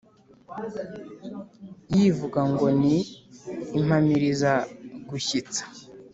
[1.95, 2.97] Yivuga ngo ni
[3.79, 5.63] Impamiriza-gushyitsa!